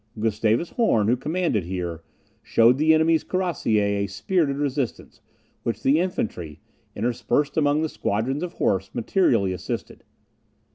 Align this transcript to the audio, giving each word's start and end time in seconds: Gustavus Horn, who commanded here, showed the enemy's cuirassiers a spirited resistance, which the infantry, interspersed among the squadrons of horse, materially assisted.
Gustavus 0.19 0.71
Horn, 0.71 1.07
who 1.09 1.15
commanded 1.15 1.63
here, 1.65 2.01
showed 2.41 2.79
the 2.79 2.91
enemy's 2.91 3.23
cuirassiers 3.23 4.03
a 4.03 4.07
spirited 4.07 4.57
resistance, 4.57 5.21
which 5.61 5.83
the 5.83 5.99
infantry, 5.99 6.59
interspersed 6.95 7.55
among 7.55 7.83
the 7.83 7.87
squadrons 7.89 8.41
of 8.41 8.53
horse, 8.53 8.89
materially 8.95 9.53
assisted. 9.53 10.03